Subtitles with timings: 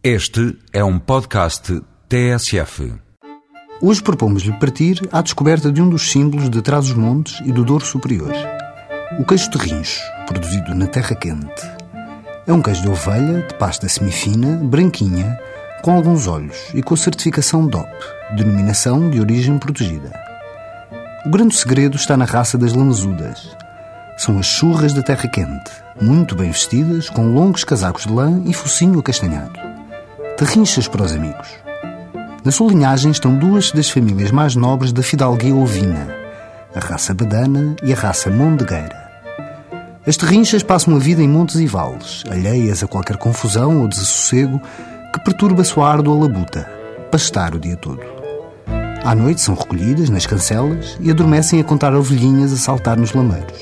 [0.00, 2.94] Este é um podcast TSF.
[3.82, 8.32] Hoje propomos-lhe partir à descoberta de um dos símbolos de Trás-os-Montes e do Douro Superior.
[9.18, 11.68] O queijo de rincho, produzido na terra quente.
[12.46, 15.36] É um queijo de ovelha, de pasta semifina, branquinha,
[15.82, 17.90] com alguns olhos e com a certificação DOP,
[18.36, 20.12] denominação de origem protegida.
[21.26, 23.48] O grande segredo está na raça das lamezudas.
[24.16, 28.54] São as churras da terra quente, muito bem vestidas, com longos casacos de lã e
[28.54, 29.67] focinho acastanhado
[30.38, 31.48] terrinchas para os amigos.
[32.44, 36.14] Na sua linhagem estão duas das famílias mais nobres da fidalguia ovina,
[36.72, 38.96] a raça badana e a raça mondegueira.
[40.06, 44.62] As terrinchas passam a vida em montes e vales, alheias a qualquer confusão ou desassossego
[45.12, 46.70] que perturba a sua árdua labuta,
[47.10, 48.00] pastar o dia todo.
[49.04, 53.58] À noite são recolhidas nas cancelas e adormecem a contar ovelhinhas a saltar nos lameiros.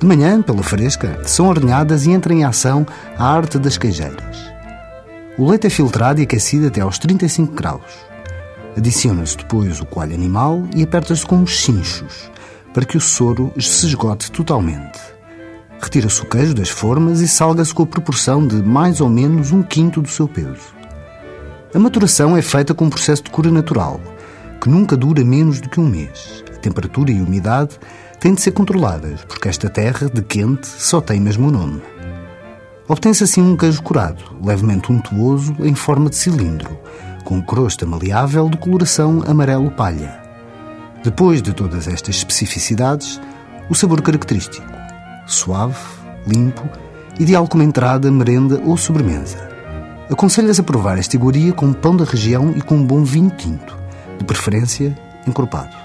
[0.00, 2.86] De manhã, pela fresca, são ordenhadas e entram em ação
[3.18, 4.55] a arte das queijeiras.
[5.38, 8.06] O leite é filtrado e aquecido até aos 35 graus.
[8.74, 12.30] Adiciona-se depois o coalho animal e aperta-se com os cinchos,
[12.72, 14.98] para que o soro se esgote totalmente.
[15.78, 19.62] Retira-se o queijo das formas e salga-se com a proporção de mais ou menos um
[19.62, 20.74] quinto do seu peso.
[21.74, 24.00] A maturação é feita com um processo de cura natural,
[24.58, 26.42] que nunca dura menos do que um mês.
[26.54, 27.78] A temperatura e a umidade
[28.18, 31.82] têm de ser controladas, porque esta terra, de quente, só tem mesmo o nome.
[32.88, 36.78] Obtém-se assim um queijo curado, levemente untuoso, em forma de cilindro,
[37.24, 40.20] com crosta maleável de coloração amarelo palha.
[41.02, 43.20] Depois de todas estas especificidades,
[43.68, 44.66] o sabor característico,
[45.26, 45.76] suave,
[46.26, 46.62] limpo,
[47.18, 49.48] ideal como entrada, merenda ou sobremesa.
[50.08, 53.76] Aconselho-as a provar esta iguaria com pão da região e com um bom vinho tinto,
[54.16, 55.76] de preferência encorpado.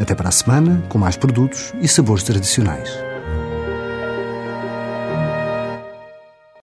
[0.00, 3.11] Até para a semana, com mais produtos e sabores tradicionais.